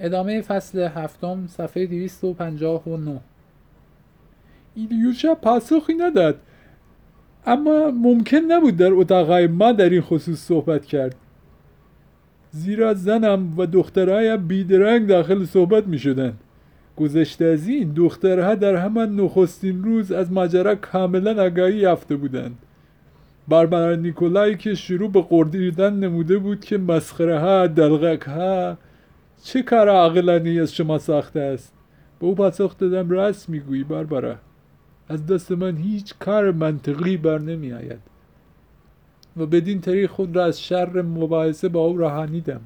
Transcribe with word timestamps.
ادامه 0.00 0.42
فصل 0.42 0.78
هفتم 0.78 1.46
صفحه 1.46 1.86
259 1.86 3.20
ایلیوشا 4.74 5.34
پاسخی 5.34 5.94
نداد 5.94 6.40
اما 7.46 7.90
ممکن 7.90 8.36
نبود 8.36 8.76
در 8.76 8.92
اتاق 8.92 9.32
ما 9.32 9.72
در 9.72 9.90
این 9.90 10.00
خصوص 10.00 10.38
صحبت 10.38 10.84
کرد. 10.84 11.14
زیرا 12.50 12.94
زنم 12.94 13.58
و 13.58 13.66
دخترهایم 13.66 14.46
بیدرنگ 14.46 15.06
داخل 15.06 15.44
صحبت 15.44 15.86
می 15.86 15.98
شدن. 15.98 16.32
گذشته 16.96 17.44
از 17.44 17.68
این 17.68 17.92
دخترها 17.92 18.54
در 18.54 18.76
همان 18.76 19.20
نخستین 19.20 19.84
روز 19.84 20.12
از 20.12 20.32
ماجرا 20.32 20.74
کاملا 20.74 21.44
آگاهی 21.44 21.76
یافته 21.76 22.16
بودند. 22.16 22.58
باربارا 23.48 23.94
نیکولای 23.94 24.56
که 24.56 24.74
شروع 24.74 25.10
به 25.10 25.22
قردیدن 25.22 25.94
نموده 25.94 26.38
بود 26.38 26.60
که 26.60 26.78
مسخره 26.78 27.38
ها 27.38 27.66
دلغک 27.66 28.22
ها 28.22 28.76
چه 29.42 29.62
کار 29.62 29.88
عقلانی 29.88 30.60
از 30.60 30.74
شما 30.74 30.98
ساخته 30.98 31.40
است؟ 31.40 31.72
به 32.20 32.26
او 32.26 32.34
پاسخ 32.34 32.78
دادم 32.78 33.10
راست 33.10 33.48
می‌گویی 33.48 33.84
باربارا. 33.84 34.36
از 35.08 35.26
دست 35.26 35.52
من 35.52 35.76
هیچ 35.76 36.14
کار 36.18 36.52
منطقی 36.52 37.16
بر 37.16 37.38
نمی 37.38 37.72
آید. 37.72 38.00
و 39.36 39.46
بدین 39.46 39.80
طریق 39.80 40.10
خود 40.10 40.36
را 40.36 40.44
از 40.44 40.62
شر 40.62 41.02
مباحثه 41.02 41.68
با 41.68 41.80
او 41.80 41.98
رهانیدم. 41.98 42.60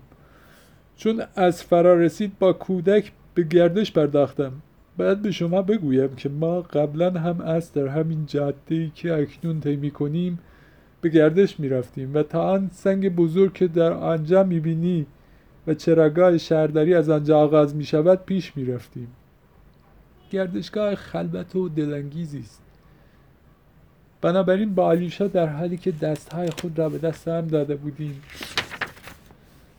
چون 0.97 1.23
از 1.37 1.63
فرا 1.63 1.95
رسید 1.95 2.39
با 2.39 2.53
کودک 2.53 3.13
به 3.35 3.43
گردش 3.43 3.93
پرداختم. 3.93 4.53
باید 4.97 5.23
به 5.23 5.31
شما 5.31 5.63
بگویم 5.63 6.15
که 6.17 6.29
ما 6.29 6.61
قبلا 6.61 7.11
هم 7.11 7.41
از 7.41 7.73
در 7.73 7.87
همین 7.87 8.27
جاده 8.27 8.57
ای 8.69 8.91
که 8.95 9.15
اکنون 9.15 9.61
طی 9.61 9.91
کنیم 9.91 10.39
به 11.01 11.09
گردش 11.09 11.61
می 11.61 11.69
رفتیم 11.69 12.15
و 12.15 12.23
تا 12.23 12.51
آن 12.51 12.71
سنگ 12.73 13.15
بزرگ 13.15 13.53
که 13.53 13.69
در 13.69 13.93
آنجا 13.93 14.43
می 14.43 14.61
بینی 14.61 15.07
چراگاه 15.75 16.39
شهرداری 16.39 16.95
از 16.95 17.11
آنجا 17.11 17.39
آغاز 17.39 17.77
می 17.77 17.85
شود 17.85 18.25
پیش 18.25 18.57
می 18.57 18.65
رفتیم 18.65 19.09
گردشگاه 20.31 20.95
خلبت 20.95 21.57
و 21.57 21.69
دلانگیزی 21.69 22.39
است. 22.39 22.63
بنابراین 24.21 24.75
با 24.75 24.85
آلیوشا 24.85 25.27
در 25.27 25.47
حالی 25.47 25.77
که 25.77 25.93
دستهای 25.93 26.51
خود 26.51 26.79
را 26.79 26.89
به 26.89 26.99
دست 26.99 27.29
هم 27.29 27.47
داده 27.47 27.77
بودیم 27.77 28.23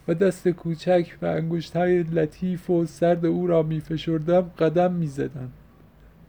و 0.07 0.13
دست 0.13 0.47
کوچک 0.47 1.17
و 1.21 1.25
انگشتهای 1.25 2.03
لطیف 2.03 2.69
و 2.69 2.85
سرد 2.85 3.25
او 3.25 3.47
را 3.47 3.63
می 3.63 3.79
فشردم 3.79 4.41
قدم 4.41 4.91
می 4.91 5.07
زدم 5.07 5.49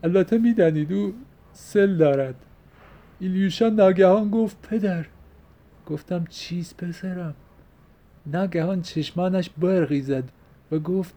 البته 0.04 0.38
می 0.38 0.54
دانید 0.54 0.92
او 0.92 1.14
سل 1.52 1.96
دارد. 1.96 2.34
ایلیوشا 3.20 3.68
ناگهان 3.68 4.30
گفت 4.30 4.68
پدر 4.68 5.06
گفتم 5.86 6.24
چیز 6.30 6.74
پسرم؟ 6.74 7.34
ناگهان 8.26 8.82
چشمانش 8.82 9.50
برقی 9.50 10.00
زد 10.00 10.24
و 10.72 10.78
گفت 10.78 11.14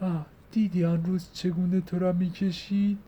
آه 0.00 0.26
دیدی 0.52 0.84
آن 0.84 1.04
روز 1.04 1.28
چگونه 1.32 1.80
تو 1.80 1.98
را 1.98 2.12
می‌کشید؟ 2.12 2.98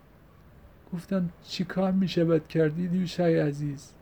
گفتم 0.92 1.28
چی 1.48 1.64
کار 1.64 1.92
می 1.92 2.08
شود 2.08 2.48
کردی 2.48 2.88
دیوشای 2.88 3.38
عزیز؟ 3.38 3.92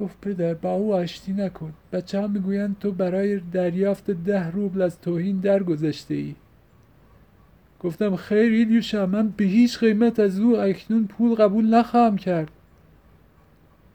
گفت 0.00 0.20
پدر 0.20 0.54
با 0.54 0.72
او 0.72 0.94
آشتی 0.94 1.32
نکن. 1.32 1.72
بچه 1.92 2.20
ها 2.20 2.26
می‌گویند 2.26 2.76
تو 2.80 2.92
برای 2.92 3.40
دریافت 3.40 4.10
ده 4.10 4.50
روبل 4.50 4.82
از 4.82 5.00
توهین 5.00 5.40
درگذشته 5.40 6.14
ای 6.14 6.34
گفتم 7.80 8.16
خیر 8.16 8.52
ایلیوشا 8.52 9.06
من 9.06 9.28
به 9.28 9.44
هیچ 9.44 9.78
قیمت 9.78 10.20
از 10.20 10.40
او 10.40 10.60
اکنون 10.60 11.06
پول 11.06 11.34
قبول 11.34 11.74
نخواهم 11.74 12.16
کرد. 12.16 12.50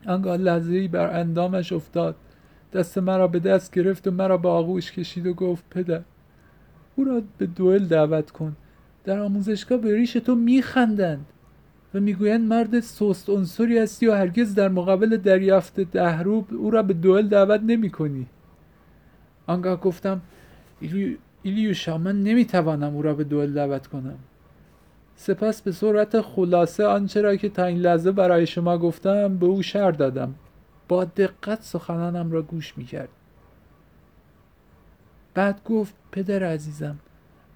آنگاه 0.06 0.38
لحظه 0.38 0.74
ای 0.74 0.88
بر 0.88 1.20
اندامش 1.20 1.74
افتاد. 1.74 2.16
دست 2.74 2.98
مرا 2.98 3.28
به 3.28 3.40
دست 3.40 3.74
گرفت 3.74 4.08
و 4.08 4.12
مرا 4.12 4.38
به 4.38 4.50
آغوش 4.50 4.92
کشید 4.92 5.28
و 5.28 5.34
گفت 5.34 5.64
پدر 5.70 6.02
او 6.96 7.04
را 7.04 7.22
به 7.38 7.46
دوئل 7.46 7.86
دعوت 7.86 8.32
کن. 8.32 8.56
در 9.04 9.20
آموزشگاه 9.20 9.78
به 9.78 9.96
ریش 9.96 10.14
تو 10.14 10.36
میخندند 10.36 11.26
و 11.94 12.00
می‌گویند 12.00 12.48
مرد 12.48 12.80
سست 12.80 13.30
عنصری 13.30 13.78
هستی 13.78 14.08
و 14.08 14.14
هرگز 14.14 14.56
در 14.56 14.70
مقابل 14.70 15.18
دریافت 15.18 15.80
دهروب 15.80 16.48
او 16.52 16.72
را 16.72 16.84
به 16.84 16.94
دوئل 16.94 17.28
دعوت 17.28 17.62
نمی 17.62 17.90
کنی 17.90 18.26
آنگاه 19.48 19.82
گفتم 19.82 20.22
ایلیوشا 21.44 21.98
من 21.98 22.24
نمی‌توانم 22.24 22.96
او 22.96 23.02
را 23.02 23.14
به 23.14 23.24
دوئل 23.24 23.54
دعوت 23.54 23.88
کنم. 23.88 24.18
سپس 25.16 25.62
به 25.62 25.72
صورت 25.72 26.22
خلاصه 26.22 26.86
آنچه 26.86 27.22
را 27.22 27.36
که 27.36 27.50
تا 27.50 27.66
این 27.66 27.78
لحظه 27.78 28.12
برای 28.12 28.48
شما 28.48 28.78
گفتم 28.78 29.38
به 29.38 29.46
او 29.46 29.62
شر 29.62 29.92
دادم. 29.92 30.36
با 30.88 31.04
دقت 31.06 31.62
سخنانم 31.62 32.32
را 32.32 32.42
گوش 32.42 32.78
می‌کرد. 32.78 33.10
بعد 35.34 35.64
گفت 35.64 35.94
پدر 36.12 36.44
عزیزم 36.44 36.98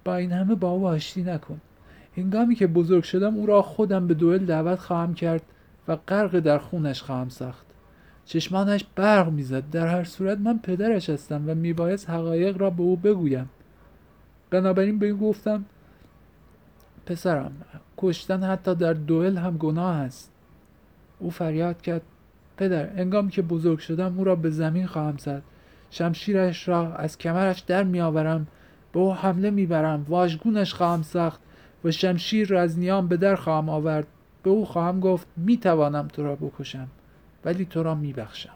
با 0.04 0.16
این 0.16 0.32
همه 0.32 0.54
با 0.54 0.70
او 0.70 0.86
آشتی 0.86 1.22
نکن. 1.22 1.60
هنگامی 2.16 2.54
که 2.54 2.66
بزرگ 2.66 3.02
شدم 3.04 3.34
او 3.36 3.46
را 3.46 3.62
خودم 3.62 4.06
به 4.06 4.14
دوئل 4.14 4.44
دعوت 4.46 4.78
خواهم 4.78 5.14
کرد 5.14 5.42
و 5.88 5.96
غرق 5.96 6.38
در 6.40 6.58
خونش 6.58 7.02
خواهم 7.02 7.28
ساخت. 7.28 7.66
چشمانش 8.24 8.84
برق 8.94 9.30
می‌زد. 9.30 9.70
در 9.70 9.86
هر 9.86 10.04
صورت 10.04 10.38
من 10.38 10.58
پدرش 10.58 11.10
هستم 11.10 11.44
و 11.46 11.54
میبایست 11.54 12.10
حقایق 12.10 12.58
را 12.58 12.70
به 12.70 12.82
او 12.82 12.96
بگویم. 12.96 13.50
بنابراین 14.50 14.98
به 14.98 15.08
او 15.08 15.18
گفتم 15.18 15.64
پسرم 17.06 17.52
کشتن 17.98 18.42
حتی 18.42 18.74
در 18.74 18.92
دوئل 18.92 19.36
هم 19.36 19.56
گناه 19.56 19.96
است. 19.96 20.32
او 21.18 21.30
فریاد 21.30 21.82
کرد 21.82 22.02
پدر 22.56 23.00
انگامی 23.00 23.30
که 23.30 23.42
بزرگ 23.42 23.78
شدم 23.78 24.18
او 24.18 24.24
را 24.24 24.36
به 24.36 24.50
زمین 24.50 24.86
خواهم 24.86 25.16
زد. 25.16 25.42
شمشیرش 25.90 26.68
را 26.68 26.94
از 26.94 27.18
کمرش 27.18 27.60
در 27.60 27.84
میآورم 27.84 28.46
به 28.92 29.00
او 29.00 29.14
حمله 29.14 29.50
می‌برم. 29.50 30.06
واژگونش 30.08 30.74
خواهم 30.74 31.02
ساخت 31.02 31.40
و 31.84 31.90
شمشیر 31.90 32.48
را 32.48 32.60
از 32.60 32.78
نیام 32.78 33.08
به 33.08 33.16
در 33.16 33.34
خواهم 33.34 33.68
آورد. 33.68 34.06
به 34.42 34.50
او 34.50 34.64
خواهم 34.64 35.00
گفت 35.00 35.26
می‌توانم 35.36 36.08
تو 36.08 36.22
را 36.22 36.36
بکشم 36.36 36.88
ولی 37.44 37.64
تو 37.64 37.82
را 37.82 37.94
میبخشم. 37.94 38.54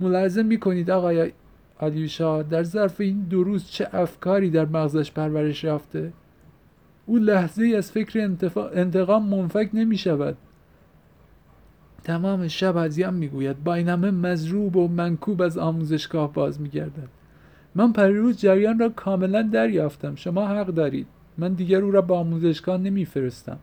ملاحظه 0.00 0.42
می‌کنید 0.42 0.90
آقای 0.90 1.32
آلیوشا 1.78 2.42
در 2.42 2.62
ظرف 2.62 3.00
این 3.00 3.20
دو 3.22 3.44
روز 3.44 3.70
چه 3.70 3.88
افکاری 3.92 4.50
در 4.50 4.64
مغزش 4.64 5.12
پرورش 5.12 5.64
یافته؟ 5.64 6.12
او 7.06 7.16
لحظه 7.16 7.62
ای 7.62 7.76
از 7.76 7.90
فکر 7.92 8.36
انتقام 8.74 9.28
منفک 9.28 9.70
نمی 9.74 9.98
شود 9.98 10.36
تمام 12.04 12.48
شب 12.48 12.76
ازیم 12.76 13.14
می‌گوید 13.14 13.64
با 13.64 13.74
این 13.74 13.88
همه 13.88 14.10
مزروب 14.10 14.76
و 14.76 14.88
منکوب 14.88 15.42
از 15.42 15.58
آموزشگاه 15.58 16.32
باز 16.32 16.60
میگردد. 16.60 17.08
من 17.74 17.92
پریروز 17.92 18.38
جریان 18.38 18.78
را 18.78 18.88
کاملا 18.88 19.42
دریافتم. 19.42 20.14
شما 20.14 20.46
حق 20.48 20.66
دارید. 20.66 21.06
من 21.38 21.52
دیگر 21.52 21.82
او 21.82 21.90
را 21.90 22.02
به 22.02 22.14
آموزشگاه 22.14 22.80
نمیفرستم. 22.80 23.58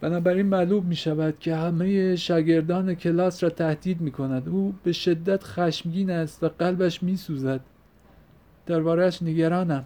بنابراین 0.00 0.46
معلوم 0.46 0.86
می 0.86 0.96
شود 0.96 1.38
که 1.38 1.56
همه 1.56 2.16
شاگردان 2.16 2.94
کلاس 2.94 3.42
را 3.42 3.50
تهدید 3.50 4.00
می 4.00 4.10
کند 4.10 4.48
او 4.48 4.74
به 4.84 4.92
شدت 4.92 5.44
خشمگین 5.44 6.10
است 6.10 6.44
و 6.44 6.48
قلبش 6.48 7.02
می 7.02 7.16
سوزد 7.16 7.60
دربارهش 8.66 9.22
نگرانم. 9.22 9.84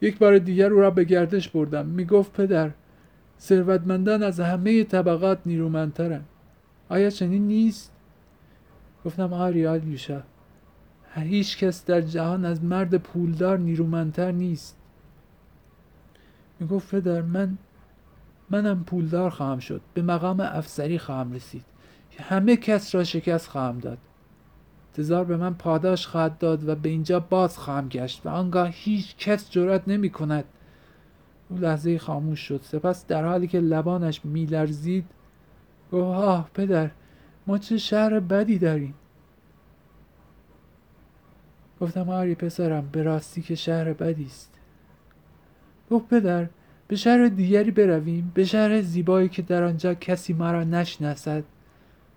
یک 0.00 0.18
بار 0.18 0.38
دیگر 0.38 0.72
او 0.72 0.80
را 0.80 0.90
به 0.90 1.04
گردش 1.04 1.48
بردم. 1.48 1.86
می 1.86 2.04
گفت 2.04 2.32
پدر 2.32 2.70
ثروتمندان 3.44 4.22
از 4.22 4.40
همه 4.40 4.84
طبقات 4.84 5.38
نیرومندترند. 5.46 6.24
آیا 6.88 7.10
چنین 7.10 7.46
نیست؟ 7.46 7.92
گفتم 9.04 9.32
آری 9.32 9.66
آلیوشا 9.66 10.22
هیچ 11.14 11.58
کس 11.58 11.84
در 11.84 12.00
جهان 12.00 12.44
از 12.44 12.64
مرد 12.64 12.94
پولدار 12.94 13.58
نیرومندتر 13.58 14.32
نیست. 14.32 14.76
می 16.60 16.66
گفت 16.66 16.90
پدر 16.90 17.22
من 17.22 17.58
منم 18.50 18.84
پولدار 18.84 19.30
خواهم 19.30 19.58
شد. 19.58 19.80
به 19.94 20.02
مقام 20.02 20.40
افسری 20.40 20.98
خواهم 20.98 21.32
رسید. 21.32 21.64
همه 22.18 22.56
کس 22.56 22.94
را 22.94 23.04
شکست 23.04 23.48
خواهم 23.48 23.78
داد. 23.78 23.98
تزار 24.94 25.24
به 25.24 25.36
من 25.36 25.54
پاداش 25.54 26.06
خواهد 26.06 26.38
داد 26.38 26.68
و 26.68 26.74
به 26.74 26.88
اینجا 26.88 27.20
باز 27.20 27.58
خواهم 27.58 27.88
گشت 27.88 28.26
و 28.26 28.28
آنگاه 28.28 28.68
هیچ 28.72 29.16
کس 29.16 29.50
جرأت 29.50 29.82
نمی 29.86 30.10
کند 30.10 30.44
لحظه 31.58 31.98
خاموش 31.98 32.40
شد. 32.40 32.60
سپس 32.62 33.06
در 33.06 33.24
حالی 33.24 33.46
که 33.46 33.60
لبانش 33.60 34.24
میلرزید 34.24 35.04
گفت 35.92 36.04
آه 36.04 36.50
پدر 36.54 36.90
ما 37.46 37.58
چه 37.58 37.78
شهر 37.78 38.20
بدی 38.20 38.58
داریم. 38.58 38.94
گفتم 41.80 42.08
آری 42.10 42.34
پسرم 42.34 42.88
به 42.92 43.02
راستی 43.02 43.42
که 43.42 43.54
شهر 43.54 43.92
بدی 43.92 44.24
است. 44.24 44.50
گفت 45.90 46.08
پدر 46.08 46.48
به 46.88 46.96
شهر 46.96 47.28
دیگری 47.28 47.70
برویم 47.70 48.32
به 48.34 48.44
شهر 48.44 48.80
زیبایی 48.82 49.28
که 49.28 49.42
در 49.42 49.64
آنجا 49.64 49.94
کسی 49.94 50.32
مرا 50.32 50.64
نشناسد. 50.64 51.44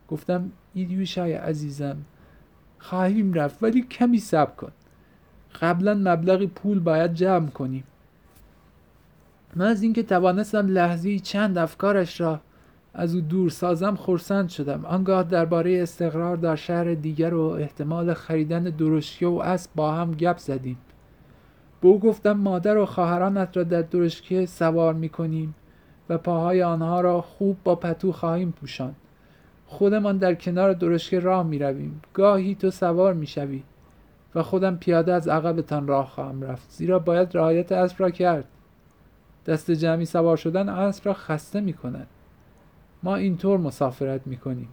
گفتم 0.07 0.51
ایدیوشای 0.73 1.33
عزیزم 1.33 1.97
خواهیم 2.79 3.33
رفت 3.33 3.63
ولی 3.63 3.81
کمی 3.81 4.19
صبر 4.19 4.51
کن. 4.51 4.71
قبلا 5.61 5.93
مبلغی 5.93 6.47
پول 6.47 6.79
باید 6.79 7.13
جمع 7.13 7.49
کنیم. 7.49 7.83
من 9.57 9.65
از 9.65 9.83
اینکه 9.83 10.04
توانستم 10.04 10.68
لحظی 10.68 11.19
چند 11.19 11.57
افکارش 11.57 12.21
را 12.21 12.39
از 12.94 13.15
او 13.15 13.21
دور 13.21 13.50
سازم 13.50 13.95
خرسند 13.95 14.50
شدم. 14.50 14.86
آنگاه 14.86 15.24
درباره 15.24 15.81
استقرار 15.81 16.38
در 16.38 16.56
شهر 16.56 16.94
دیگر 16.94 17.33
و 17.33 17.42
احتمال 17.42 18.13
خریدن 18.13 18.63
درشکه 18.63 19.27
و 19.27 19.42
اسب 19.44 19.71
با 19.75 19.92
هم 19.92 20.12
گپ 20.12 20.38
زدیم. 20.38 20.77
به 21.81 21.88
او 21.88 22.00
گفتم 22.00 22.31
مادر 22.31 22.77
و 22.77 22.86
خواهرانت 22.86 23.57
را 23.57 23.63
در 23.63 23.81
درشکه 23.81 24.45
سوار 24.45 24.94
می 24.94 25.09
کنیم 25.09 25.56
و 26.09 26.18
پاهای 26.18 26.63
آنها 26.63 27.01
را 27.01 27.21
خوب 27.21 27.57
با 27.63 27.75
پتو 27.75 28.12
خواهیم 28.12 28.51
پوشان 28.51 28.95
خودمان 29.68 30.18
در 30.18 30.36
کنار 30.36 30.74
درشکه 30.74 31.19
راه 31.19 31.48
می 31.48 31.59
رویم 31.59 32.01
گاهی 32.13 32.56
تو 32.56 32.71
سوار 32.71 33.13
می 33.13 33.27
شوی 33.27 33.63
و 34.36 34.44
خودم 34.44 34.77
پیاده 34.77 35.13
از 35.13 35.27
عقبتان 35.27 35.88
راه 35.88 36.07
خواهم 36.07 36.42
رفت. 36.42 36.71
زیرا 36.71 37.00
باید 37.00 37.38
رعایت 37.38 37.71
اسب 37.71 37.95
را 38.00 38.09
کرد. 38.09 38.45
دست 39.47 39.71
جمعی 39.71 40.05
سوار 40.05 40.38
شدن 40.38 40.69
اسب 40.69 41.05
را 41.05 41.13
خسته 41.13 41.61
می 41.61 41.73
کند 41.73 42.07
ما 43.03 43.15
اینطور 43.15 43.59
مسافرت 43.59 44.27
می 44.27 44.38
کنیم 44.38 44.69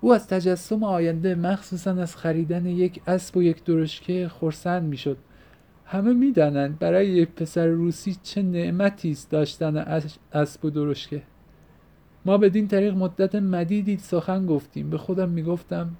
او 0.00 0.14
از 0.14 0.28
تجسم 0.28 0.84
آینده 0.84 1.34
مخصوصا 1.34 1.90
از 1.90 2.16
خریدن 2.16 2.66
یک 2.66 3.00
اسب 3.06 3.36
و 3.36 3.42
یک 3.42 3.64
درشکه 3.64 4.28
خرسند 4.28 4.82
می‌شد. 4.82 5.16
همه 5.84 6.12
می‌دانند 6.12 6.78
برای 6.78 7.08
یک 7.08 7.28
پسر 7.28 7.66
روسی 7.66 8.16
چه 8.22 8.42
نعمتی 8.42 9.10
است 9.10 9.30
داشتن 9.30 9.76
اسب 10.32 10.64
و 10.64 10.70
درشکه. 10.70 11.22
ما 12.24 12.38
بدین 12.38 12.68
طریق 12.68 12.94
مدت 12.94 13.34
مدیدی 13.34 13.96
سخن 13.96 14.46
گفتیم. 14.46 14.90
به 14.90 14.98
خودم 14.98 15.28
می‌گفتم 15.28 15.90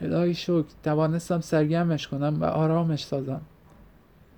الهی 0.00 0.34
شکر 0.34 0.64
توانستم 0.82 1.40
سرگرمش 1.40 2.08
کنم 2.08 2.36
و 2.40 2.44
آرامش 2.44 3.04
سازم. 3.04 3.40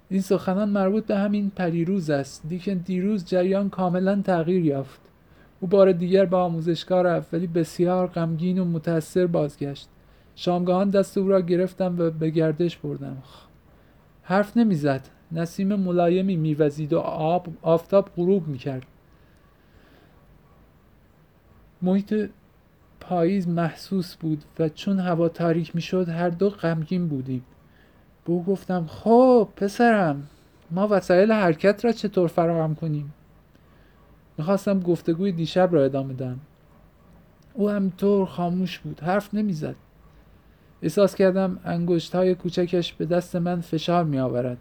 این 0.08 0.20
سخنان 0.20 0.68
مربوط 0.68 1.06
به 1.06 1.16
همین 1.16 1.50
پریروز 1.50 2.10
است. 2.10 2.42
دیگه 2.48 2.74
دیروز 2.74 3.24
جریان 3.24 3.70
کاملا 3.70 4.22
تغییر 4.22 4.64
یافت. 4.64 5.00
او 5.60 5.68
بار 5.68 5.92
دیگر 5.92 6.24
به 6.24 6.36
آموزشگاه 6.36 7.02
رفت 7.02 7.34
ولی 7.34 7.46
بسیار 7.46 8.06
غمگین 8.06 8.58
و 8.58 8.64
متأثر 8.64 9.26
بازگشت. 9.26 9.88
شامگاهان 10.36 10.90
دست 10.90 11.18
او 11.18 11.28
را 11.28 11.40
گرفتم 11.40 11.96
و 11.98 12.10
به 12.10 12.30
گردش 12.30 12.76
بردم 12.76 13.22
حرف 14.22 14.56
نمی‌زد. 14.56 15.08
نسیم 15.32 15.74
ملایمی 15.74 16.36
میوزید 16.36 16.92
و 16.92 16.98
آب 16.98 17.48
آفتاب 17.62 18.10
غروب 18.16 18.48
می‌کرد. 18.48 18.86
محیط 21.82 22.30
پاییز 23.00 23.48
محسوس 23.48 24.16
بود 24.16 24.44
و 24.58 24.68
چون 24.68 24.98
هوا 24.98 25.28
تاریک 25.28 25.74
می‌شد 25.74 26.08
هر 26.08 26.28
دو 26.28 26.50
غمگین 26.50 27.08
بودیم. 27.08 27.44
به 28.26 28.32
او 28.32 28.44
گفتم 28.44 28.86
خب 28.86 29.48
پسرم 29.56 30.26
ما 30.70 30.88
وسایل 30.90 31.32
حرکت 31.32 31.84
را 31.84 31.92
چطور 31.92 32.28
فراهم 32.28 32.74
کنیم؟ 32.74 33.14
می‌خواستم 34.38 34.80
گفتگوی 34.80 35.32
دیشب 35.32 35.68
را 35.72 35.84
ادامه 35.84 36.14
دهم. 36.14 36.40
او 37.54 37.70
همطور 37.70 38.26
خاموش 38.26 38.78
بود 38.78 39.00
حرف 39.00 39.34
نمی‌زد. 39.34 39.76
احساس 40.82 41.14
کردم 41.14 41.60
انگشت 41.64 42.14
های 42.14 42.34
کوچکش 42.34 42.92
به 42.92 43.06
دست 43.06 43.36
من 43.36 43.60
فشار 43.60 44.04
می 44.04 44.18
آورد 44.18 44.58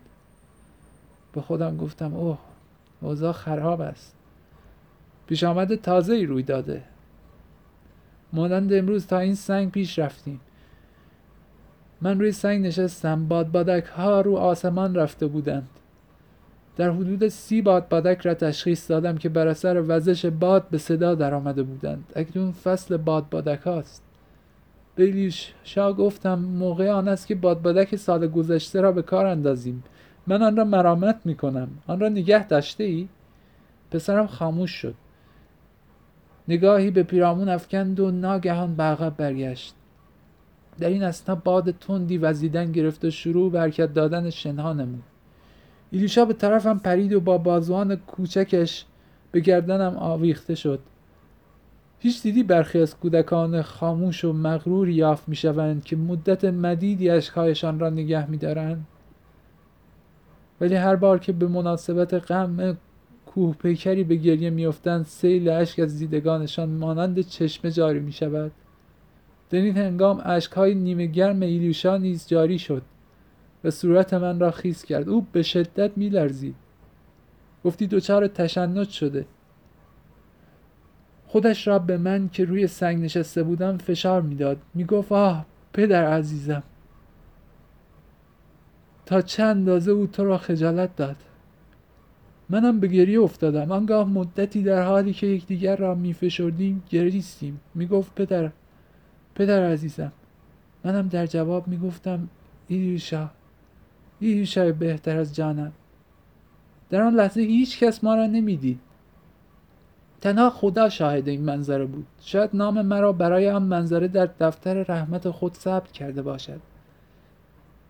به 1.33 1.41
خودم 1.41 1.77
گفتم 1.77 2.15
اوه 2.15 2.37
اوضاع 3.01 3.31
خراب 3.31 3.81
است. 3.81 4.15
پیش 5.27 5.43
آمد 5.43 5.75
تازه 5.75 6.13
ای 6.13 6.25
روی 6.25 6.43
داده. 6.43 6.83
مانند 8.33 8.73
امروز 8.73 9.07
تا 9.07 9.19
این 9.19 9.35
سنگ 9.35 9.71
پیش 9.71 9.99
رفتیم. 9.99 10.39
من 12.01 12.19
روی 12.19 12.31
سنگ 12.31 12.65
نشستم 12.65 13.27
باد 13.27 13.51
بادک 13.51 13.85
ها 13.85 14.21
رو 14.21 14.35
آسمان 14.35 14.95
رفته 14.95 15.27
بودند. 15.27 15.69
در 16.75 16.89
حدود 16.89 17.27
سی 17.27 17.61
باد 17.61 17.89
بادک 17.89 18.21
را 18.21 18.33
تشخیص 18.33 18.91
دادم 18.91 19.17
که 19.17 19.29
بر 19.29 19.47
اثر 19.47 19.83
وزش 19.87 20.25
باد 20.25 20.69
به 20.69 20.77
صدا 20.77 21.15
درآمده 21.15 21.63
بودند. 21.63 22.03
اکنون 22.15 22.51
فصل 22.51 22.97
باد 22.97 23.29
بادک 23.29 23.61
هاست. 23.61 24.03
به 24.95 25.29
شا 25.63 25.93
گفتم 25.93 26.39
موقع 26.39 26.91
آن 26.91 27.07
است 27.07 27.27
که 27.27 27.35
باد 27.35 27.61
بادک 27.61 27.95
سال 27.95 28.27
گذشته 28.27 28.81
را 28.81 28.91
به 28.91 29.01
کار 29.01 29.25
اندازیم. 29.25 29.83
من 30.27 30.41
آن 30.41 30.57
را 30.57 30.63
مرامت 30.63 31.19
می 31.25 31.35
کنم 31.35 31.67
آن 31.87 31.99
را 31.99 32.09
نگه 32.09 32.47
داشته 32.47 32.83
ای؟ 32.83 33.07
پسرم 33.91 34.27
خاموش 34.27 34.71
شد. 34.71 34.95
نگاهی 36.47 36.91
به 36.91 37.03
پیرامون 37.03 37.49
افکند 37.49 37.99
و 37.99 38.11
ناگهان 38.11 38.75
به 38.75 38.83
عقب 38.83 39.17
برگشت. 39.17 39.75
در 40.79 40.89
این 40.89 41.03
اسنا 41.03 41.35
باد 41.35 41.71
تندی 41.71 42.17
وزیدن 42.17 42.71
گرفت 42.71 43.05
و 43.05 43.09
شروع 43.09 43.51
برکت 43.51 43.93
دادن 43.93 44.29
شنها 44.29 44.73
نمود. 44.73 45.03
ایلیشا 45.91 46.25
به 46.25 46.33
طرفم 46.33 46.77
پرید 46.77 47.13
و 47.13 47.19
با 47.19 47.37
بازوان 47.37 47.95
کوچکش 47.95 48.85
به 49.31 49.39
گردنم 49.39 49.97
آویخته 49.97 50.55
شد. 50.55 50.79
هیچ 51.99 52.23
دیدی 52.23 52.43
برخی 52.43 52.79
از 52.79 52.97
کودکان 52.97 53.61
خاموش 53.61 54.25
و 54.25 54.33
مغرور 54.33 54.89
یافت 54.89 55.29
می‌شوند 55.29 55.83
که 55.83 55.95
مدت 55.95 56.45
مدیدی 56.45 57.09
اشکهایشان 57.09 57.79
را 57.79 57.89
نگه 57.89 58.29
میدارند 58.29 58.85
ولی 60.61 60.75
هر 60.75 60.95
بار 60.95 61.19
که 61.19 61.31
به 61.31 61.47
مناسبت 61.47 62.13
غم 62.13 62.77
کوه 63.25 63.55
پیکری 63.55 64.03
به 64.03 64.15
گریه 64.15 64.49
میافتند 64.49 65.05
سیل 65.05 65.49
اشک 65.49 65.79
از 65.79 65.99
دیدگانشان 65.99 66.69
مانند 66.69 67.21
چشمه 67.21 67.71
جاری 67.71 67.99
می 67.99 68.11
شود. 68.11 68.51
در 69.49 69.59
این 69.59 69.77
هنگام 69.77 70.21
اشکهای 70.25 70.75
نیمه 70.75 71.05
گرم 71.05 71.41
ایلیوشا 71.41 71.97
نیز 71.97 72.27
جاری 72.27 72.59
شد 72.59 72.81
و 73.63 73.71
صورت 73.71 74.13
من 74.13 74.39
را 74.39 74.51
خیس 74.51 74.85
کرد. 74.85 75.09
او 75.09 75.27
به 75.31 75.43
شدت 75.43 75.91
میلرزید. 75.95 76.55
گفتی 77.63 77.87
دوچار 77.87 78.27
تشنج 78.27 78.89
شده. 78.89 79.25
خودش 81.27 81.67
را 81.67 81.79
به 81.79 81.97
من 81.97 82.29
که 82.29 82.45
روی 82.45 82.67
سنگ 82.67 83.03
نشسته 83.03 83.43
بودم 83.43 83.77
فشار 83.77 84.21
می‌داد. 84.21 84.57
می‌گفت 84.73 85.11
آه 85.11 85.45
پدر 85.73 86.05
عزیزم. 86.05 86.63
تا 89.05 89.21
چند 89.21 89.57
اندازه 89.57 89.91
او 89.91 90.07
تو 90.07 90.25
را 90.25 90.37
خجالت 90.37 90.95
داد. 90.95 91.15
منم 92.49 92.79
به 92.79 92.87
گریه 92.87 93.21
افتادم. 93.21 93.71
آنگاه 93.71 94.07
مدتی 94.09 94.63
در 94.63 94.83
حالی 94.83 95.13
که 95.13 95.27
یکدیگر 95.27 95.75
را 95.75 95.95
میفشردیم 95.95 96.83
گریستیم. 96.89 97.59
می‌گفت 97.75 98.15
پدر 98.15 98.51
پدر 99.35 99.71
عزیزم 99.71 100.11
منم 100.83 101.07
در 101.07 101.25
جواب 101.25 101.67
می‌گفتم 101.67 102.29
ایریشا 102.67 103.29
ایریشا 104.19 104.71
بهتر 104.71 105.17
از 105.17 105.35
جانم. 105.35 105.71
در 106.89 107.01
آن 107.01 107.13
لحظه 107.13 107.41
هیچ 107.41 107.79
کس 107.79 108.03
ما 108.03 108.15
را 108.15 108.27
نمی‌دید. 108.27 108.79
تنها 110.21 110.49
خدا 110.49 110.89
شاهد 110.89 111.27
این 111.27 111.41
منظره 111.41 111.85
بود. 111.85 112.05
شاید 112.21 112.49
نام 112.53 112.81
مرا 112.81 113.11
برای 113.11 113.49
آن 113.49 113.63
منظره 113.63 114.07
در 114.07 114.29
دفتر 114.39 114.83
رحمت 114.83 115.29
خود 115.29 115.53
ثبت 115.53 115.91
کرده 115.91 116.21
باشد. 116.21 116.59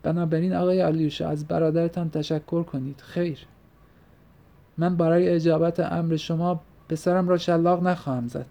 بنابراین 0.03 0.53
آقای 0.53 0.81
علیوشا 0.81 1.29
از 1.29 1.47
برادرتان 1.47 2.09
تشکر 2.09 2.63
کنید. 2.63 3.01
خیر. 3.01 3.39
من 4.77 4.95
برای 4.95 5.29
اجابت 5.29 5.79
امر 5.79 6.15
شما 6.15 6.61
پسرم 6.89 7.29
را 7.29 7.37
شلاق 7.37 7.87
نخواهم 7.87 8.27
زد. 8.27 8.45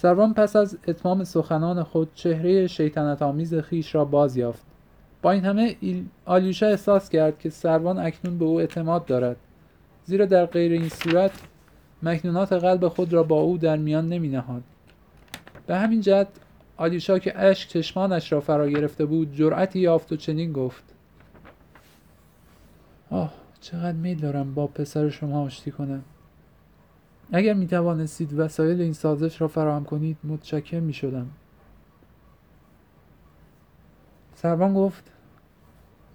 سروان 0.00 0.34
پس 0.34 0.56
از 0.56 0.78
اتمام 0.88 1.24
سخنان 1.24 1.82
خود 1.82 2.08
چهره 2.14 2.66
شیطنت 2.66 3.22
آمیز 3.22 3.54
خیش 3.54 3.94
را 3.94 4.04
باز 4.04 4.36
یافت. 4.36 4.66
با 5.22 5.30
این 5.30 5.44
همه 5.44 5.76
آلیوشا 6.24 6.66
احساس 6.66 7.08
کرد 7.08 7.38
که 7.38 7.50
سروان 7.50 7.98
اکنون 7.98 8.38
به 8.38 8.44
او 8.44 8.60
اعتماد 8.60 9.06
دارد. 9.06 9.36
زیرا 10.04 10.26
در 10.26 10.46
غیر 10.46 10.72
این 10.72 10.88
صورت 10.88 11.30
مکنونات 12.02 12.52
قلب 12.52 12.88
خود 12.88 13.12
را 13.12 13.22
با 13.22 13.40
او 13.40 13.58
در 13.58 13.76
میان 13.76 14.08
نمی 14.08 14.28
نهاد. 14.28 14.62
به 15.66 15.76
همین 15.76 16.00
جهت 16.00 16.28
آلیوشا 16.76 17.18
که 17.18 17.38
اشک 17.38 17.68
چشمانش 17.68 18.32
را 18.32 18.40
فرا 18.40 18.68
گرفته 18.68 19.04
بود 19.04 19.34
جرأتی 19.34 19.80
یافت 19.80 20.12
و 20.12 20.16
چنین 20.16 20.52
گفت. 20.52 20.84
آه 23.10 23.32
چقدر 23.60 23.92
میل 23.92 24.18
دارم 24.20 24.54
با 24.54 24.66
پسر 24.66 25.08
شما 25.08 25.42
آشتی 25.42 25.70
کنم. 25.70 26.04
اگر 27.32 27.54
می 27.54 27.66
توانستید 27.66 28.38
وسایل 28.38 28.80
این 28.80 28.92
سازش 28.92 29.40
را 29.40 29.48
فراهم 29.48 29.84
کنید 29.84 30.16
متشکر 30.24 30.80
می 30.80 30.92
شدم 30.92 31.26
سربان 34.34 34.74
گفت 34.74 35.10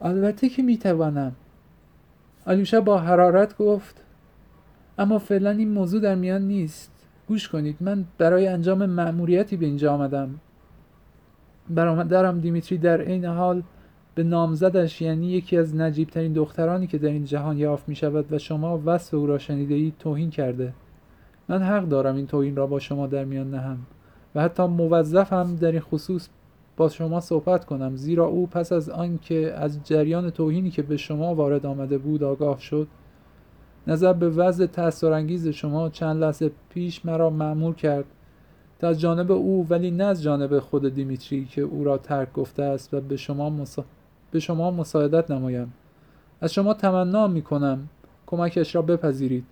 البته 0.02 0.50
که 0.50 0.62
می 0.62 0.78
توانم 0.78 1.36
آلیوشا 2.46 2.82
با 2.82 2.98
حرارت 2.98 3.58
گفت 3.58 4.02
اما 4.98 5.20
فعلا 5.20 5.50
این 5.50 5.72
موضوع 5.72 6.02
در 6.02 6.16
میان 6.16 6.42
نیست. 6.42 6.92
گوش 7.28 7.50
کنید 7.50 7.78
من 7.80 8.06
برای 8.18 8.48
انجام 8.48 8.86
مأموریتی 8.86 9.58
به 9.58 9.66
اینجا 9.66 9.94
آمدم. 9.94 10.40
برامدرم 11.70 12.40
دیمیتری 12.40 12.78
در 12.78 13.02
عین 13.02 13.26
حال 13.26 13.64
به 14.16 14.24
نامزدش 14.24 15.02
یعنی 15.02 15.32
یکی 15.32 15.58
از 15.58 15.76
نجیبترین 15.76 16.34
دخترانی 16.34 16.88
که 16.88 16.98
در 16.98 17.10
این 17.10 17.26
جهان 17.26 17.58
یافت 17.58 17.90
می 17.90 17.96
شود 17.96 18.34
و 18.34 18.38
شما 18.38 18.82
وصف 18.86 19.14
او 19.14 19.28
را 19.28 19.38
شنیده 19.38 19.76
اید 19.76 19.94
توهین 20.00 20.30
کرده. 20.30 20.74
من 21.50 21.62
حق 21.62 21.84
دارم 21.84 22.16
این 22.16 22.28
توهین 22.28 22.56
را 22.56 22.68
با 22.68 22.80
شما 22.80 23.08
در 23.08 23.26
میان 23.26 23.52
نهم 23.52 23.78
و 24.36 24.42
حتی 24.42 24.64
موظف 24.64 25.34
هم 25.34 25.56
در 25.56 25.72
این 25.72 25.82
خصوص 25.82 26.28
با 26.78 26.90
شما 26.90 27.20
صحبت 27.20 27.66
کنم 27.66 27.96
زیرا 27.96 28.26
او 28.26 28.48
پس 28.48 28.72
از 28.72 28.90
آنکه 28.90 29.54
از 29.54 29.84
جریان 29.84 30.30
توهینی 30.30 30.72
که 30.72 30.82
به 30.82 30.98
شما 30.98 31.36
وارد 31.36 31.66
آمده 31.66 31.98
بود 31.98 32.24
آگاه 32.24 32.60
شد 32.60 32.88
نظر 33.88 34.14
به 34.14 34.30
وضع 34.30 34.66
تأثیرانگیز 34.66 35.48
شما 35.48 35.90
چند 35.90 36.24
لحظه 36.24 36.52
پیش 36.70 37.06
مرا 37.06 37.30
معمور 37.30 37.76
کرد 37.76 38.06
تا 38.80 38.88
از 38.88 39.00
جانب 39.00 39.32
او 39.32 39.68
ولی 39.70 39.92
نه 39.92 40.04
از 40.04 40.24
جانب 40.24 40.60
خود 40.60 40.94
دیمیتری 40.96 41.46
که 41.46 41.62
او 41.62 41.84
را 41.84 41.98
ترک 41.98 42.34
گفته 42.34 42.64
است 42.64 42.94
و 42.94 43.02
به 43.02 43.18
شما, 43.18 43.50
مسا... 43.50 43.86
به 44.32 44.40
شما 44.40 44.72
مساعدت 44.72 45.32
نمایم. 45.32 45.74
از 46.42 46.54
شما 46.54 46.74
تمنا 46.74 47.28
می 47.28 47.42
کنم 47.42 47.90
کمکش 48.28 48.76
را 48.76 48.82
بپذیرید. 48.82 49.46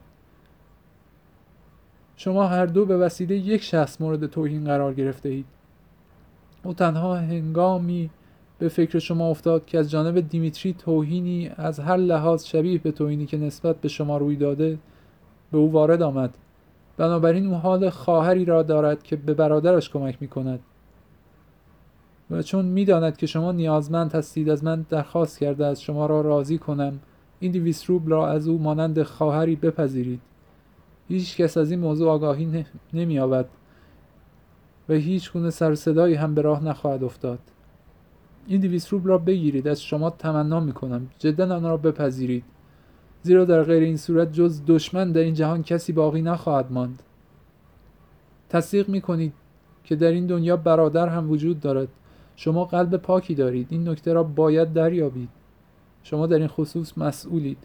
شما 2.16 2.48
هر 2.48 2.66
دو 2.66 2.86
به 2.86 2.98
وسیله 2.98 3.36
یک 3.36 3.62
شخص 3.62 4.02
مورد 4.02 4.26
توهین 4.26 4.66
قرار 4.66 4.94
گرفته 4.94 5.30
اید. 5.30 5.46
او 6.64 6.74
تنها 6.74 7.16
هنگامی 7.16 8.10
به 8.60 8.70
فکر 8.70 9.00
شما 9.00 9.30
افتاد 9.30 9.66
که 9.66 9.80
از 9.80 9.92
جانب 9.92 10.20
دیمیتری 10.20 10.74
توهینی 10.74 11.52
از 11.58 11.80
هر 11.80 11.98
لحاظ 11.98 12.46
شبیه 12.46 12.80
به 12.80 12.92
توهینی 12.92 13.26
که 13.26 13.38
نسبت 13.38 13.76
به 13.82 13.88
شما 13.88 14.18
روی 14.18 14.36
داده 14.36 14.80
به 15.52 15.58
او 15.58 15.72
وارد 15.72 16.02
آمد. 16.02 16.38
بنابراین 16.98 17.48
او 17.48 17.56
حال 17.56 17.90
خواهری 17.90 18.46
را 18.46 18.64
دارد 18.64 19.04
که 19.04 19.16
به 19.16 19.34
برادرش 19.34 19.90
کمک 19.90 20.18
می 20.22 20.28
کند 20.28 20.60
و 22.32 22.42
چون 22.42 22.66
می‌داند 22.66 23.18
که 23.18 23.26
شما 23.26 23.52
نیازمند 23.52 24.16
هستید 24.16 24.50
از 24.50 24.64
من 24.64 24.86
درخواست 24.90 25.40
کرده 25.40 25.66
از 25.66 25.82
شما 25.82 26.06
را 26.06 26.22
راضی 26.22 26.58
کنم. 26.58 27.00
این 27.40 27.52
دیویس 27.52 27.90
روبل 27.90 28.12
را 28.12 28.28
از 28.28 28.48
او 28.48 28.60
مانند 28.60 29.04
خواهری 29.04 29.56
بپذیرید. 29.56 30.22
هیچ 31.08 31.38
کس 31.38 31.58
از 31.58 31.72
این 31.72 31.80
موضوع 31.80 32.10
آگاهی 32.10 32.66
نمی 32.94 33.20
آود 33.20 33.46
و 34.90 34.94
هیچ 34.94 35.34
گونه 35.34 35.50
سر 35.50 35.76
صدایی 35.76 36.16
هم 36.16 36.36
به 36.36 36.42
راه 36.42 36.64
نخواهد 36.64 37.04
افتاد. 37.04 37.40
این 38.48 38.62
دیویس 38.62 38.94
روبل 38.94 39.10
را 39.10 39.18
بگیرید 39.18 39.68
از 39.68 39.82
شما 39.82 40.10
تمنا 40.10 40.60
می 40.60 40.74
کنم 40.74 41.08
جدا 41.20 41.56
آن 41.56 41.64
را 41.64 41.78
بپذیرید. 41.78 42.44
زیرا 43.22 43.46
در 43.46 43.64
غیر 43.64 43.84
این 43.84 43.98
صورت 43.98 44.34
جز 44.34 44.62
دشمن 44.68 45.12
در 45.12 45.22
این 45.22 45.34
جهان 45.34 45.64
کسی 45.64 45.94
باقی 45.94 46.22
نخواهد 46.22 46.72
ماند. 46.72 47.04
تصدیق 48.50 48.90
می 48.90 49.02
کنید 49.02 49.34
که 49.84 49.96
در 49.96 50.12
این 50.12 50.28
دنیا 50.28 50.58
برادر 50.58 51.08
هم 51.08 51.32
وجود 51.32 51.60
دارد. 51.60 51.88
شما 52.36 52.66
قلب 52.66 52.98
پاکی 52.98 53.36
دارید. 53.36 53.68
این 53.70 53.90
نکته 53.90 54.14
را 54.14 54.24
باید 54.24 54.74
دریابید. 54.74 55.30
شما 56.04 56.28
در 56.28 56.38
این 56.38 56.48
خصوص 56.48 56.98
مسئولید. 56.98 57.58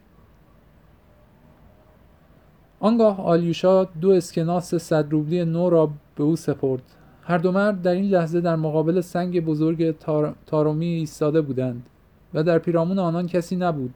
آنگاه 2.80 3.20
آلیوشا 3.20 3.84
دو 3.84 4.10
اسکناس 4.10 4.74
صد 4.74 5.10
روبلی 5.10 5.44
نو 5.44 5.70
را 5.70 5.90
به 6.16 6.24
او 6.24 6.36
سپرد. 6.36 6.82
هر 7.22 7.38
دو 7.38 7.52
مرد 7.52 7.82
در 7.82 7.92
این 7.92 8.04
لحظه 8.04 8.40
در 8.40 8.56
مقابل 8.56 9.00
سنگ 9.00 9.44
بزرگ 9.44 9.98
تار... 9.98 10.34
تارومی 10.46 10.86
ایستاده 10.86 11.40
بودند 11.40 11.86
و 12.34 12.42
در 12.42 12.58
پیرامون 12.58 12.98
آنان 12.98 13.26
کسی 13.26 13.56
نبود. 13.56 13.94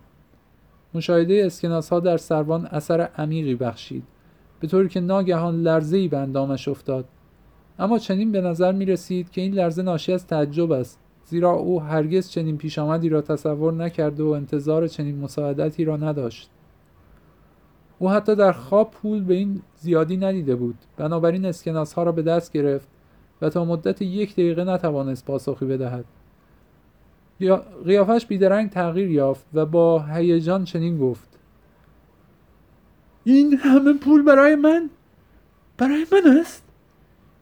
مشاهده 0.94 1.42
اسکناس 1.46 1.88
ها 1.88 2.00
در 2.00 2.16
سروان 2.16 2.66
اثر 2.66 3.00
عمیقی 3.00 3.54
بخشید 3.54 4.02
به 4.60 4.68
طوری 4.68 4.88
که 4.88 5.00
ناگهان 5.00 5.62
لرزه 5.62 5.96
ای 5.96 6.08
به 6.08 6.18
اندامش 6.18 6.68
افتاد. 6.68 7.04
اما 7.78 7.98
چنین 7.98 8.32
به 8.32 8.40
نظر 8.40 8.72
می 8.72 8.84
رسید 8.84 9.30
که 9.30 9.40
این 9.40 9.54
لرزه 9.54 9.82
ناشی 9.82 10.12
از 10.12 10.26
تعجب 10.26 10.72
است 10.72 10.98
زیرا 11.24 11.52
او 11.52 11.82
هرگز 11.82 12.30
چنین 12.30 12.58
پیش 12.58 12.78
آمدی 12.78 13.08
را 13.08 13.20
تصور 13.20 13.72
نکرده 13.72 14.22
و 14.22 14.26
انتظار 14.26 14.88
چنین 14.88 15.18
مساعدتی 15.18 15.84
را 15.84 15.96
نداشت. 15.96 16.50
او 18.02 18.10
حتی 18.10 18.34
در 18.34 18.52
خواب 18.52 18.90
پول 18.90 19.24
به 19.24 19.34
این 19.34 19.62
زیادی 19.76 20.16
ندیده 20.16 20.56
بود. 20.56 20.74
بنابراین 20.96 21.46
اسکناس 21.46 21.92
ها 21.92 22.02
را 22.02 22.12
به 22.12 22.22
دست 22.22 22.52
گرفت 22.52 22.88
و 23.42 23.50
تا 23.50 23.64
مدت 23.64 24.02
یک 24.02 24.32
دقیقه 24.32 24.64
نتوانست 24.64 25.24
پاسخی 25.24 25.64
بدهد. 25.64 26.04
قیافش 27.84 28.26
بیدرنگ 28.26 28.70
تغییر 28.70 29.10
یافت 29.10 29.46
و 29.54 29.66
با 29.66 30.02
هیجان 30.02 30.64
چنین 30.64 30.98
گفت 30.98 31.28
این 33.24 33.56
همه 33.56 33.92
پول 33.92 34.22
برای 34.22 34.54
من؟ 34.54 34.90
برای 35.78 36.06
من 36.12 36.38
است؟ 36.40 36.64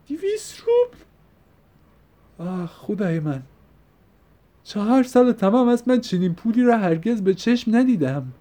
دیویس 0.06 0.62
روب 0.66 0.94
آه 2.48 2.66
خدای 2.66 3.20
من. 3.20 3.42
چهار 4.64 5.02
سال 5.02 5.32
تمام 5.32 5.68
است 5.68 5.88
من 5.88 6.00
چنین 6.00 6.34
پولی 6.34 6.62
را 6.62 6.78
هرگز 6.78 7.22
به 7.22 7.34
چشم 7.34 7.76
ندیدم. 7.76 8.32